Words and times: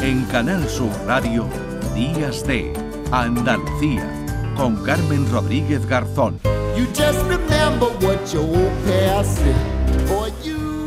En 0.00 0.24
Canal 0.26 0.68
Sur 0.68 0.90
Radio, 1.06 1.46
Días 1.94 2.46
de 2.46 2.72
Andalucía, 3.12 4.06
con 4.56 4.76
Carmen 4.84 5.30
Rodríguez 5.30 5.86
Garzón. 5.86 6.38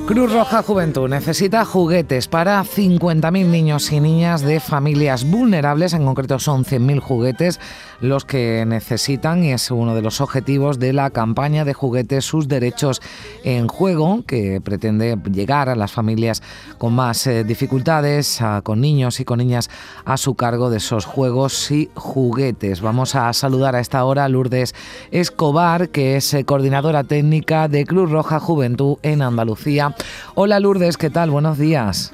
Cruz 0.08 0.34
Roja 0.34 0.64
Juventud 0.64 1.10
necesita 1.10 1.66
juguetes 1.66 2.28
para 2.28 2.64
50.000 2.64 3.46
niños 3.46 3.92
y 3.92 4.00
niñas 4.00 4.42
de 4.42 4.60
familias 4.60 5.24
vulnerables, 5.24 5.94
en 5.94 6.06
concreto 6.06 6.40
son 6.40 6.66
100.000 6.66 7.00
juguetes 7.00 7.60
los 8.02 8.26
que 8.26 8.66
necesitan 8.66 9.44
y 9.44 9.52
es 9.52 9.72
uno 9.72 9.96
de 9.96 10.02
los 10.02 10.22
objetivos 10.22 10.80
de 10.80 10.94
la 10.94 11.10
campaña 11.10 11.66
de 11.66 11.74
juguetes 11.74 12.26
Sus 12.26 12.48
Derechos 12.48 13.02
en 13.44 13.68
Juego, 13.68 14.24
que 14.26 14.62
pretende 14.62 15.18
llegar 15.32 15.70
a 15.70 15.76
las 15.76 15.92
familias 15.92 16.42
con 16.78 16.94
más 16.94 17.28
eh, 17.28 17.44
dificultades, 17.44 18.40
con 18.64 18.82
niños 18.82 19.20
y 19.20 19.26
con 19.26 19.40
niñas 19.40 19.70
a 20.06 20.18
su 20.18 20.36
cargo 20.36 20.70
de 20.70 20.78
esos 20.78 21.06
juegos 21.06 21.72
y 21.72 21.90
juguetes. 21.96 22.82
Vamos 22.82 23.16
a 23.16 23.32
saludar 23.34 23.76
a 23.76 23.80
esta 23.80 24.04
hora 24.06 24.26
a 24.26 24.30
Lourdes 24.30 24.76
Escobar, 25.12 25.90
que 25.90 26.16
es 26.16 26.34
eh, 26.34 26.46
coordinadora 26.46 27.04
técnica 27.04 27.68
de 27.68 27.86
Cruz 27.86 28.10
Roja 28.10 28.40
Juventud 28.40 28.98
en 29.04 29.22
Andalucía. 29.22 29.96
Hola 30.36 30.60
Lourdes, 30.60 30.98
¿qué 30.98 31.10
tal? 31.10 31.32
Buenos 31.32 31.58
días. 31.58 32.14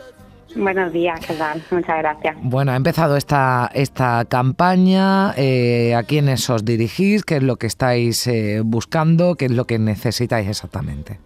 Buenos 0.55 0.93
días, 0.93 1.19
¿qué 1.27 1.33
tal? 1.33 1.61
Muchas 1.69 1.97
gracias. 1.97 2.37
Bueno, 2.41 2.71
ha 2.71 2.77
empezado 2.77 3.17
esta, 3.17 3.69
esta 3.73 4.23
campaña. 4.23 5.33
Eh, 5.35 5.93
¿A 5.93 6.03
quiénes 6.03 6.49
os 6.49 6.63
dirigís? 6.63 7.25
¿Qué 7.25 7.37
es 7.37 7.43
lo 7.43 7.57
que 7.57 7.67
estáis 7.67 8.25
eh, 8.27 8.61
buscando? 8.63 9.35
¿Qué 9.35 9.45
es 9.45 9.51
lo 9.51 9.65
que 9.65 9.79
necesitáis 9.79 10.47
exactamente? 10.47 11.19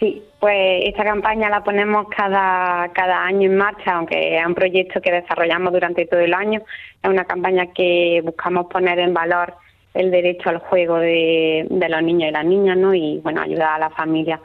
Sí, 0.00 0.24
pues 0.40 0.82
esta 0.86 1.04
campaña 1.04 1.48
la 1.50 1.62
ponemos 1.62 2.06
cada, 2.08 2.88
cada 2.94 3.22
año 3.22 3.48
en 3.48 3.56
marcha, 3.56 3.92
aunque 3.92 4.38
es 4.38 4.44
un 4.44 4.54
proyecto 4.54 5.00
que 5.00 5.12
desarrollamos 5.12 5.72
durante 5.72 6.04
todo 6.06 6.20
el 6.20 6.34
año. 6.34 6.62
Es 7.00 7.08
una 7.08 7.24
campaña 7.26 7.66
que 7.72 8.22
buscamos 8.24 8.66
poner 8.66 8.98
en 8.98 9.14
valor 9.14 9.54
el 9.94 10.10
derecho 10.10 10.48
al 10.48 10.58
juego 10.58 10.96
de, 10.96 11.64
de 11.70 11.88
los 11.88 12.02
niños 12.02 12.30
y 12.30 12.32
las 12.32 12.44
niñas, 12.44 12.76
¿no? 12.76 12.92
Y, 12.92 13.20
bueno, 13.22 13.42
ayudar 13.42 13.74
a 13.74 13.78
las 13.78 13.94
familias 13.94 14.40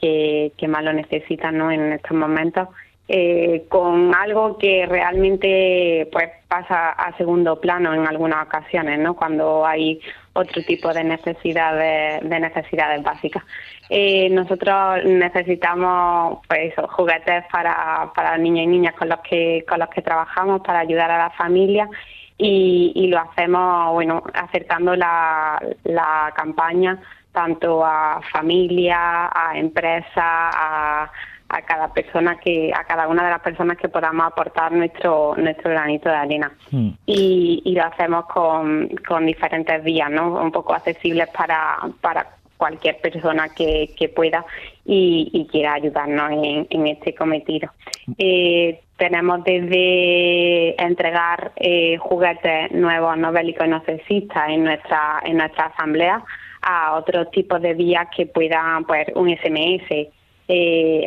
que, 0.00 0.52
que 0.56 0.68
más 0.68 0.84
lo 0.84 0.92
necesitan, 0.92 1.58
¿no? 1.58 1.72
En 1.72 1.92
estos 1.94 2.16
momentos 2.16 2.68
eh, 3.10 3.64
con 3.70 4.14
algo 4.14 4.58
que 4.58 4.84
realmente 4.86 6.06
pues 6.12 6.28
pasa 6.46 6.90
a 6.90 7.16
segundo 7.16 7.58
plano 7.58 7.94
en 7.94 8.06
algunas 8.06 8.46
ocasiones, 8.46 8.98
¿no? 8.98 9.16
Cuando 9.16 9.66
hay 9.66 9.98
otro 10.34 10.62
tipo 10.62 10.92
de 10.92 11.04
necesidades, 11.04 12.28
de 12.28 12.40
necesidades 12.40 13.02
básicas. 13.02 13.42
Eh, 13.88 14.28
nosotros 14.30 15.04
necesitamos 15.04 16.40
pues 16.46 16.74
juguetes 16.90 17.44
para, 17.50 18.12
para 18.14 18.36
niños 18.36 18.64
y 18.64 18.66
niñas 18.66 18.94
con 18.94 19.08
los 19.08 19.20
que 19.20 19.64
con 19.66 19.78
los 19.78 19.88
que 19.88 20.02
trabajamos 20.02 20.60
para 20.60 20.80
ayudar 20.80 21.10
a 21.10 21.18
la 21.18 21.30
familia 21.30 21.88
y, 22.36 22.92
y 22.94 23.06
lo 23.06 23.20
hacemos 23.20 23.94
bueno 23.94 24.22
acercando 24.34 24.94
la, 24.94 25.58
la 25.84 26.32
campaña 26.36 27.00
tanto 27.32 27.84
a 27.84 28.20
familias, 28.32 28.98
a 29.32 29.52
empresas, 29.54 30.12
a 30.16 31.10
a 31.48 31.62
cada 31.62 31.92
persona 31.92 32.38
que 32.38 32.72
a 32.74 32.84
cada 32.84 33.08
una 33.08 33.24
de 33.24 33.30
las 33.30 33.40
personas 33.40 33.78
que 33.78 33.88
podamos 33.88 34.26
aportar 34.26 34.72
nuestro 34.72 35.34
nuestro 35.36 35.70
granito 35.70 36.08
de 36.08 36.16
arena. 36.16 36.52
Hmm. 36.70 36.90
y, 37.06 37.62
y, 37.64 37.72
lo 37.74 37.84
hacemos 37.84 38.26
con, 38.26 38.88
con 39.06 39.26
diferentes 39.26 39.82
vías 39.82 40.10
no 40.10 40.40
un 40.42 40.52
poco 40.52 40.74
accesibles 40.74 41.28
para 41.28 41.78
para 42.00 42.38
cualquier 42.58 42.98
persona 43.00 43.48
que, 43.48 43.94
que 43.96 44.08
pueda 44.08 44.44
y, 44.84 45.46
quiera 45.50 45.74
ayudarnos 45.74 46.32
en, 46.32 46.66
en 46.68 46.86
este 46.88 47.14
cometido. 47.14 47.70
Eh, 48.18 48.80
tenemos 48.96 49.44
desde 49.44 50.82
entregar 50.82 51.52
eh, 51.56 51.96
juguetes 51.98 52.72
nuevos 52.72 53.16
no 53.16 53.32
bélicos 53.32 53.66
y 53.66 53.70
no 53.70 53.82
sexistas 53.84 54.50
en 54.50 54.64
nuestra 54.64 55.20
en 55.24 55.36
nuestra 55.36 55.66
asamblea 55.66 56.22
a 56.60 56.94
otros 56.96 57.30
tipos 57.30 57.62
de 57.62 57.74
vías 57.74 58.08
que 58.14 58.26
puedan 58.26 58.84
pues 58.84 59.06
un 59.14 59.28
SMS 59.30 60.08
eh, 60.48 61.04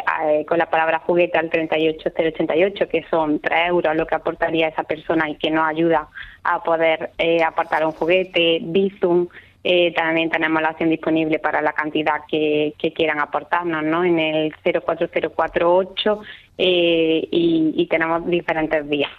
con 0.47 0.59
la 0.59 0.69
palabra 0.69 0.99
juguete 0.99 1.37
al 1.39 1.49
38088, 1.49 2.87
que 2.87 3.03
son 3.09 3.39
3 3.39 3.69
euros 3.69 3.95
lo 3.95 4.05
que 4.05 4.15
aportaría 4.15 4.67
esa 4.67 4.83
persona 4.83 5.29
y 5.29 5.35
que 5.35 5.49
nos 5.49 5.67
ayuda 5.67 6.07
a 6.43 6.63
poder 6.63 7.09
eh, 7.17 7.43
aportar 7.43 7.85
un 7.85 7.91
juguete, 7.91 8.59
Bizum. 8.61 9.27
Eh, 9.63 9.93
también 9.93 10.29
tenemos 10.29 10.61
la 10.61 10.71
opción 10.71 10.89
disponible 10.89 11.39
para 11.39 11.61
la 11.61 11.73
cantidad 11.73 12.21
que, 12.27 12.73
quieran 12.95 13.19
aportarnos 13.19 13.83
¿no? 13.83 14.03
en 14.03 14.19
el 14.19 14.53
04048 14.63 16.21
eh, 16.57 17.27
y, 17.31 17.73
y 17.75 17.85
tenemos 17.87 18.25
diferentes 18.27 18.87
vías. 18.87 19.11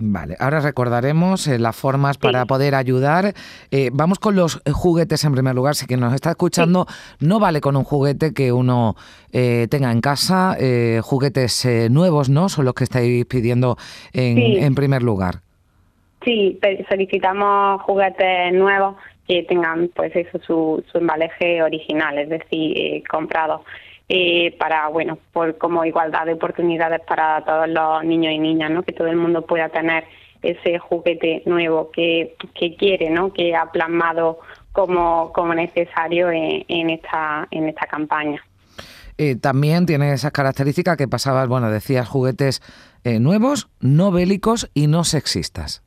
Vale, 0.00 0.36
ahora 0.38 0.60
recordaremos 0.60 1.48
eh, 1.48 1.58
las 1.58 1.74
formas 1.74 2.18
para 2.18 2.46
poder 2.46 2.76
ayudar. 2.76 3.34
Eh, 3.72 3.90
vamos 3.92 4.20
con 4.20 4.36
los 4.36 4.62
juguetes 4.72 5.24
en 5.24 5.32
primer 5.32 5.56
lugar. 5.56 5.74
Si 5.74 5.86
quien 5.86 5.98
nos 5.98 6.14
está 6.14 6.30
escuchando, 6.30 6.86
no 7.18 7.40
vale 7.40 7.60
con 7.60 7.76
un 7.76 7.82
juguete 7.82 8.32
que 8.32 8.52
uno 8.52 8.94
eh, 9.32 9.66
tenga 9.68 9.90
en 9.90 10.00
casa. 10.00 10.56
juguetes 11.02 11.66
nuevos, 11.90 12.28
¿no? 12.28 12.48
Son 12.48 12.64
los 12.64 12.74
que 12.74 12.84
estáis 12.84 13.24
pidiendo 13.26 13.76
en, 14.12 14.38
en 14.38 14.74
primer 14.76 15.02
lugar. 15.02 15.40
Sí, 16.24 16.60
solicitamos 16.88 17.82
juguetes 17.82 18.52
nuevos 18.54 18.94
que 19.26 19.42
tengan, 19.42 19.90
pues 19.96 20.14
eso, 20.14 20.38
su, 20.46 20.84
su 20.92 20.98
embalaje 20.98 21.60
original, 21.60 22.18
es 22.18 22.28
decir, 22.28 23.02
comprado 23.08 23.64
eh, 24.08 24.56
para, 24.58 24.88
bueno, 24.88 25.18
por 25.32 25.58
como 25.58 25.84
igualdad 25.84 26.24
de 26.24 26.32
oportunidades 26.32 27.00
para 27.00 27.44
todos 27.44 27.68
los 27.68 28.04
niños 28.04 28.32
y 28.32 28.38
niñas, 28.38 28.70
¿no? 28.70 28.82
Que 28.82 28.92
todo 28.92 29.08
el 29.08 29.16
mundo 29.16 29.42
pueda 29.42 29.68
tener 29.68 30.04
ese 30.42 30.78
juguete 30.78 31.42
nuevo 31.46 31.90
que, 31.90 32.36
que 32.54 32.76
quiere, 32.76 33.10
¿no? 33.10 33.32
Que 33.32 33.54
ha 33.54 33.70
plasmado 33.70 34.38
como, 34.72 35.32
como 35.32 35.54
necesario 35.54 36.30
en, 36.30 36.90
esta, 36.90 37.48
en 37.50 37.68
esta 37.68 37.86
campaña. 37.86 38.42
Eh, 39.18 39.34
también 39.34 39.84
tiene 39.84 40.12
esas 40.12 40.30
características 40.30 40.96
que 40.96 41.08
pasabas, 41.08 41.48
bueno, 41.48 41.70
decías 41.70 42.08
juguetes 42.08 42.62
eh, 43.02 43.18
nuevos, 43.18 43.68
no 43.80 44.12
bélicos 44.12 44.70
y 44.74 44.86
no 44.86 45.02
sexistas. 45.02 45.82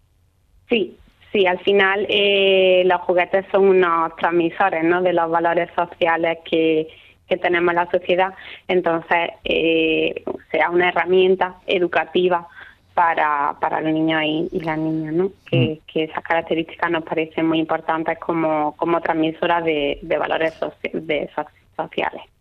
Sí, 0.70 0.98
sí, 1.32 1.48
al 1.48 1.60
final 1.60 2.06
eh, 2.10 2.84
los 2.86 3.00
juguetes 3.02 3.46
son 3.52 3.70
unos 3.70 4.16
transmisores 4.18 4.84
¿no? 4.84 5.02
de 5.02 5.14
los 5.14 5.32
valores 5.32 5.70
sociales 5.74 6.40
que, 6.44 6.88
que 7.32 7.38
tenemos 7.38 7.72
en 7.72 7.76
la 7.78 7.90
sociedad, 7.90 8.34
entonces 8.68 9.30
eh, 9.46 10.22
sea 10.52 10.70
una 10.70 10.90
herramienta 10.90 11.56
educativa 11.66 12.46
para, 12.94 13.56
para 13.62 13.80
los 13.80 13.94
niños 13.94 14.22
y, 14.52 14.60
las 14.60 14.78
niñas, 14.78 15.14
¿no? 15.14 15.32
Que, 15.50 15.80
mm. 15.80 15.88
que, 15.90 16.04
esas 16.04 16.22
características 16.26 16.92
nos 16.92 17.06
parecen 17.06 17.48
muy 17.48 17.60
importantes 17.60 18.20
como, 18.20 18.76
como 18.76 19.00
transmisoras 19.00 19.64
de, 19.64 20.00
de 20.02 20.18
valores 20.18 20.60
de 20.92 21.30
sociales. 21.34 21.61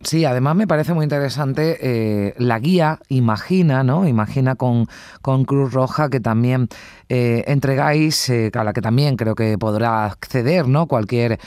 Sí, 0.03 0.25
además 0.25 0.55
me 0.55 0.65
parece 0.65 0.93
muy 0.93 1.03
interesante 1.03 1.77
eh, 1.79 2.33
la 2.37 2.59
guía 2.59 2.99
Imagina, 3.09 3.83
¿no? 3.83 4.07
Imagina 4.07 4.55
con, 4.55 4.87
con 5.21 5.45
Cruz 5.45 5.73
Roja 5.73 6.09
que 6.09 6.19
también 6.19 6.69
eh, 7.07 7.43
entregáis, 7.47 8.29
eh, 8.29 8.51
a 8.53 8.63
la 8.63 8.73
que 8.73 8.81
también 8.81 9.15
creo 9.15 9.35
que 9.35 9.57
podrá 9.59 10.05
acceder, 10.05 10.67
¿no? 10.67 10.87
Cualquier 10.87 11.39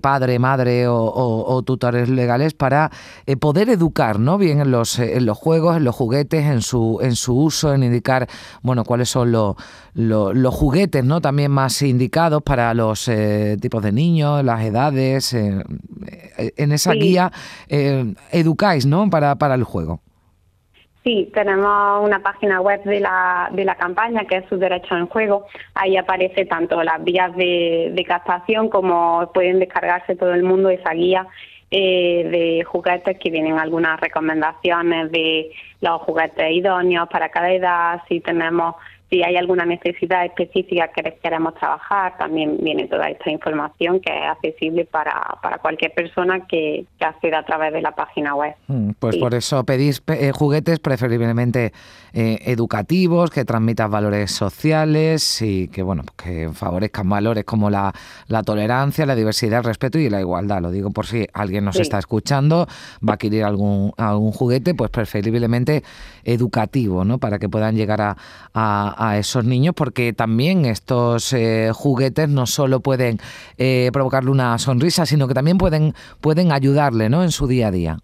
padre, 0.00 0.38
madre 0.38 0.86
o, 0.88 1.62
tutores 1.66 2.08
legales 2.08 2.54
para 2.54 2.90
poder 3.40 3.70
educar, 3.70 4.20
¿no? 4.20 4.38
Bien 4.38 4.60
en 4.60 4.70
los, 4.70 4.98
en 4.98 5.26
los 5.26 5.36
juegos, 5.36 5.76
en 5.76 5.84
los 5.84 5.94
juguetes, 5.94 6.44
en 6.44 6.62
su, 6.62 6.98
en 7.02 7.16
su 7.16 7.36
uso, 7.36 7.74
en 7.74 7.82
indicar, 7.82 8.28
bueno, 8.62 8.84
cuáles 8.84 9.08
son 9.08 9.32
los, 9.32 9.56
los, 9.94 10.54
juguetes, 10.54 11.04
¿no? 11.04 11.20
También 11.20 11.50
más 11.50 11.82
indicados 11.82 12.42
para 12.42 12.72
los 12.74 13.10
tipos 13.60 13.82
de 13.82 13.92
niños, 13.92 14.44
las 14.44 14.62
edades. 14.62 15.32
en 15.34 16.72
esa 16.72 16.92
guía 16.92 17.25
educáis, 17.68 18.86
¿no? 18.86 19.08
Para, 19.10 19.34
para 19.36 19.54
el 19.54 19.64
juego. 19.64 20.00
Sí, 21.06 21.30
tenemos 21.32 22.04
una 22.04 22.20
página 22.20 22.60
web 22.60 22.82
de 22.82 22.98
la, 22.98 23.48
de 23.52 23.64
la 23.64 23.76
campaña 23.76 24.24
que 24.24 24.38
es 24.38 24.48
Sus 24.48 24.58
Derechos 24.58 24.98
en 24.98 25.06
Juego. 25.06 25.46
Ahí 25.74 25.96
aparece 25.96 26.46
tanto 26.46 26.82
las 26.82 27.04
vías 27.04 27.34
de, 27.36 27.92
de 27.94 28.04
captación 28.04 28.68
como 28.68 29.30
pueden 29.32 29.60
descargarse 29.60 30.16
todo 30.16 30.34
el 30.34 30.42
mundo 30.42 30.68
esa 30.68 30.90
guía 30.94 31.28
eh, 31.70 32.28
de 32.30 32.64
juguetes 32.64 33.18
que 33.18 33.30
vienen 33.30 33.58
algunas 33.58 34.00
recomendaciones 34.00 35.10
de 35.10 35.50
los 35.80 36.00
juguetes 36.02 36.52
idóneos 36.52 37.08
para 37.08 37.28
cada 37.28 37.52
edad, 37.52 38.02
si 38.08 38.20
tenemos 38.20 38.76
si 39.08 39.22
hay 39.22 39.36
alguna 39.36 39.64
necesidad 39.64 40.24
específica 40.24 40.88
que 40.88 41.18
queremos 41.22 41.54
trabajar, 41.54 42.18
también 42.18 42.56
viene 42.60 42.88
toda 42.88 43.08
esta 43.08 43.30
información 43.30 44.00
que 44.00 44.10
es 44.10 44.28
accesible 44.28 44.84
para, 44.84 45.38
para 45.42 45.58
cualquier 45.58 45.92
persona 45.92 46.46
que, 46.46 46.86
que 46.98 47.04
acceda 47.04 47.38
a 47.38 47.44
través 47.44 47.72
de 47.72 47.82
la 47.82 47.92
página 47.92 48.34
web. 48.34 48.54
Mm, 48.66 48.90
pues 48.98 49.16
por 49.16 49.34
eso 49.34 49.62
pedís 49.64 50.02
eh, 50.08 50.32
juguetes 50.32 50.80
preferiblemente 50.80 51.72
eh, 52.12 52.38
educativos, 52.46 53.30
que 53.30 53.44
transmitan 53.44 53.90
valores 53.90 54.32
sociales 54.32 55.40
y 55.42 55.68
que 55.68 55.82
bueno 55.82 56.02
que 56.16 56.48
favorezcan 56.52 57.08
valores 57.08 57.44
como 57.44 57.70
la, 57.70 57.92
la, 58.26 58.42
tolerancia, 58.42 59.06
la 59.06 59.14
diversidad, 59.14 59.58
el 59.58 59.64
respeto 59.64 59.98
y 59.98 60.10
la 60.10 60.20
igualdad. 60.20 60.60
Lo 60.62 60.70
digo 60.70 60.90
por 60.90 61.06
si 61.06 61.26
alguien 61.32 61.64
nos 61.64 61.78
está 61.78 61.98
escuchando, 61.98 62.66
va 63.06 63.12
a 63.12 63.14
adquirir 63.14 63.44
algún, 63.44 63.92
algún 63.98 64.32
juguete, 64.32 64.74
pues 64.74 64.90
preferiblemente 64.90 65.82
educativo, 66.24 67.04
¿no? 67.04 67.18
Para 67.18 67.38
que 67.38 67.48
puedan 67.48 67.76
llegar 67.76 68.00
a, 68.00 68.16
a, 68.54 68.95
esos 69.18 69.44
niños, 69.44 69.74
porque 69.74 70.12
también 70.12 70.64
estos 70.64 71.32
eh, 71.32 71.70
juguetes 71.72 72.28
no 72.28 72.46
solo 72.46 72.80
pueden 72.80 73.18
eh, 73.58 73.90
provocarle 73.92 74.30
una 74.30 74.58
sonrisa, 74.58 75.06
sino 75.06 75.28
que 75.28 75.34
también 75.34 75.58
pueden, 75.58 75.92
pueden 76.20 76.52
ayudarle 76.52 77.08
¿no? 77.08 77.22
en 77.22 77.30
su 77.30 77.46
día 77.46 77.68
a 77.68 77.70
día. 77.70 77.96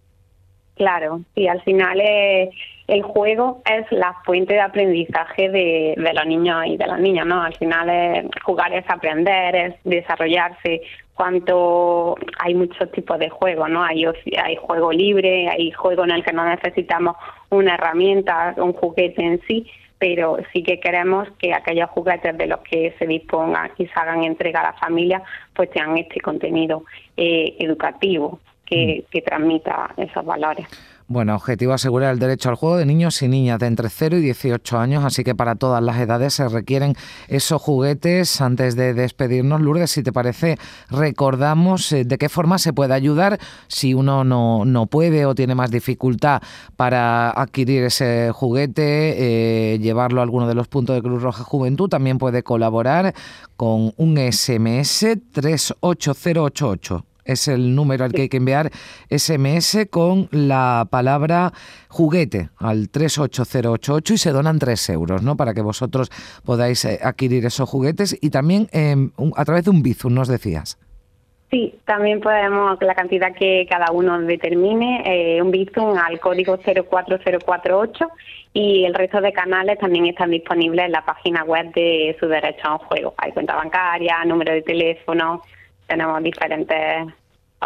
Claro, 0.76 1.20
y 1.34 1.48
al 1.48 1.62
final 1.62 2.00
eh, 2.00 2.50
el 2.88 3.02
juego 3.02 3.62
es 3.64 3.90
la 3.92 4.14
fuente 4.24 4.54
de 4.54 4.60
aprendizaje 4.60 5.48
de, 5.48 5.94
los 5.96 6.26
niños 6.26 6.66
y 6.66 6.76
de 6.76 6.86
las 6.86 6.98
niñas, 6.98 7.26
¿no? 7.26 7.42
Al 7.42 7.54
final 7.54 8.30
jugar 8.44 8.72
es 8.72 8.84
aprender, 8.88 9.54
es 9.54 9.74
desarrollarse. 9.84 10.82
Cuanto 11.14 12.16
hay 12.38 12.54
muchos 12.54 12.90
tipos 12.92 13.18
de 13.18 13.28
juegos, 13.28 13.68
¿no? 13.70 13.84
Hay, 13.84 14.04
hay 14.42 14.56
juego 14.56 14.90
libre, 14.92 15.48
hay 15.48 15.70
juego 15.70 16.04
en 16.04 16.10
el 16.10 16.24
que 16.24 16.32
no 16.32 16.44
necesitamos 16.44 17.16
una 17.50 17.74
herramienta, 17.74 18.54
un 18.56 18.72
juguete 18.72 19.22
en 19.22 19.40
sí, 19.46 19.66
pero 20.02 20.36
sí 20.52 20.64
que 20.64 20.80
queremos 20.80 21.28
que 21.38 21.54
aquellos 21.54 21.88
juguetes 21.90 22.36
de 22.36 22.48
los 22.48 22.58
que 22.62 22.92
se 22.98 23.06
dispongan 23.06 23.70
y 23.78 23.86
se 23.86 23.92
hagan 23.94 24.24
entrega 24.24 24.58
a 24.58 24.64
la 24.64 24.72
familia, 24.72 25.22
pues 25.54 25.70
tengan 25.70 25.96
este 25.96 26.20
contenido 26.20 26.82
eh, 27.16 27.54
educativo 27.60 28.40
que, 28.66 29.04
mm. 29.06 29.10
que 29.12 29.22
transmita 29.22 29.94
esos 29.96 30.24
valores. 30.24 30.66
Bueno, 31.08 31.34
objetivo 31.34 31.72
asegurar 31.72 32.12
el 32.12 32.18
derecho 32.18 32.48
al 32.48 32.54
juego 32.54 32.76
de 32.76 32.86
niños 32.86 33.20
y 33.22 33.28
niñas 33.28 33.58
de 33.58 33.66
entre 33.66 33.88
0 33.90 34.18
y 34.18 34.20
18 34.20 34.78
años, 34.78 35.04
así 35.04 35.24
que 35.24 35.34
para 35.34 35.56
todas 35.56 35.82
las 35.82 35.98
edades 35.98 36.34
se 36.34 36.48
requieren 36.48 36.94
esos 37.28 37.60
juguetes. 37.60 38.40
Antes 38.40 38.76
de 38.76 38.94
despedirnos, 38.94 39.60
Lourdes, 39.60 39.90
si 39.90 40.02
te 40.02 40.12
parece, 40.12 40.58
recordamos 40.90 41.92
eh, 41.92 42.04
de 42.04 42.18
qué 42.18 42.28
forma 42.28 42.58
se 42.58 42.72
puede 42.72 42.94
ayudar 42.94 43.38
si 43.66 43.94
uno 43.94 44.24
no, 44.24 44.64
no 44.64 44.86
puede 44.86 45.26
o 45.26 45.34
tiene 45.34 45.54
más 45.54 45.70
dificultad 45.70 46.40
para 46.76 47.30
adquirir 47.30 47.84
ese 47.84 48.30
juguete, 48.32 49.74
eh, 49.74 49.78
llevarlo 49.80 50.20
a 50.20 50.24
alguno 50.24 50.46
de 50.46 50.54
los 50.54 50.68
puntos 50.68 50.94
de 50.96 51.02
Cruz 51.02 51.22
Roja 51.22 51.42
Juventud. 51.44 51.88
También 51.88 52.18
puede 52.18 52.42
colaborar 52.42 53.14
con 53.56 53.92
un 53.96 54.16
SMS 54.18 55.18
38088 55.32 57.04
es 57.32 57.48
el 57.48 57.74
número 57.74 58.04
al 58.04 58.12
que 58.12 58.22
hay 58.22 58.28
que 58.28 58.36
enviar 58.36 58.70
SMS 59.10 59.86
con 59.90 60.28
la 60.30 60.86
palabra 60.90 61.52
juguete 61.88 62.50
al 62.58 62.88
38088 62.88 64.14
y 64.14 64.18
se 64.18 64.30
donan 64.30 64.58
3 64.58 64.90
euros, 64.90 65.22
¿no? 65.22 65.36
Para 65.36 65.54
que 65.54 65.60
vosotros 65.60 66.10
podáis 66.44 66.84
eh, 66.84 67.00
adquirir 67.02 67.44
esos 67.44 67.68
juguetes 67.68 68.16
y 68.20 68.30
también 68.30 68.68
em, 68.72 69.10
a 69.36 69.44
través 69.44 69.64
de 69.64 69.70
un 69.70 69.82
Bizum, 69.82 70.14
nos 70.14 70.28
decías. 70.28 70.78
Sí, 71.52 71.78
también 71.84 72.20
podemos, 72.20 72.80
la 72.80 72.94
cantidad 72.94 73.34
que 73.34 73.66
cada 73.68 73.92
uno 73.92 74.18
determine, 74.22 75.02
eh, 75.04 75.42
un 75.42 75.50
Bizum 75.50 75.98
al 75.98 76.18
código 76.18 76.56
04048 76.56 78.08
y 78.54 78.86
el 78.86 78.94
resto 78.94 79.20
de 79.20 79.34
canales 79.34 79.78
también 79.78 80.06
están 80.06 80.30
disponibles 80.30 80.86
en 80.86 80.92
la 80.92 81.04
página 81.04 81.44
web 81.44 81.70
de 81.74 82.16
su 82.18 82.26
derecho 82.26 82.66
a 82.66 82.72
un 82.72 82.78
juego. 82.78 83.14
Hay 83.18 83.32
cuenta 83.32 83.54
bancaria, 83.54 84.24
número 84.24 84.54
de 84.54 84.62
teléfono, 84.62 85.42
tenemos 85.86 86.22
diferentes 86.22 87.06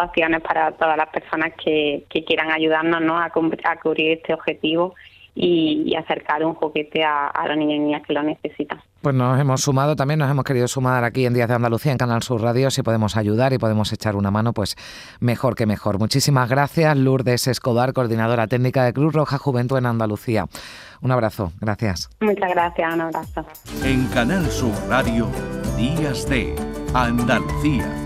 opciones 0.00 0.40
para 0.42 0.72
todas 0.72 0.96
las 0.96 1.08
personas 1.08 1.52
que, 1.62 2.04
quieran 2.26 2.50
ayudarnos 2.50 3.00
¿no? 3.02 3.18
a, 3.18 3.30
cubrir 3.30 4.12
este 4.12 4.34
objetivo 4.34 4.94
y, 5.34 5.94
acercar 5.96 6.44
un 6.44 6.54
juguete 6.54 7.04
a, 7.04 7.26
a 7.28 7.48
los 7.48 7.56
niños 7.56 7.76
y 7.76 7.78
niñas 7.80 8.02
que 8.06 8.12
lo 8.12 8.22
necesitan. 8.22 8.80
Pues 9.02 9.14
nos 9.14 9.38
hemos 9.38 9.60
sumado 9.60 9.94
también, 9.94 10.18
nos 10.18 10.30
hemos 10.30 10.44
querido 10.44 10.66
sumar 10.66 11.04
aquí 11.04 11.26
en 11.26 11.34
Días 11.34 11.48
de 11.48 11.54
Andalucía, 11.54 11.92
en 11.92 11.98
Canal 11.98 12.22
Sur 12.22 12.42
Radio, 12.42 12.70
si 12.70 12.82
podemos 12.82 13.16
ayudar 13.16 13.52
y 13.52 13.58
podemos 13.58 13.92
echar 13.92 14.16
una 14.16 14.30
mano, 14.30 14.52
pues 14.52 14.74
mejor 15.20 15.54
que 15.54 15.66
mejor. 15.66 15.98
Muchísimas 15.98 16.48
gracias, 16.48 16.96
Lourdes 16.96 17.46
Escobar, 17.46 17.92
coordinadora 17.92 18.48
técnica 18.48 18.82
de 18.84 18.92
Cruz 18.92 19.12
Roja 19.12 19.38
Juventud 19.38 19.78
en 19.78 19.86
Andalucía. 19.86 20.46
Un 21.02 21.12
abrazo, 21.12 21.52
gracias. 21.60 22.10
Muchas 22.20 22.50
gracias, 22.50 22.94
un 22.94 23.00
abrazo. 23.02 23.46
En 23.84 24.06
Canal 24.08 24.46
Sur 24.46 24.72
Radio, 24.88 25.28
Días 25.76 26.28
de 26.28 26.56
Andalucía 26.94 28.05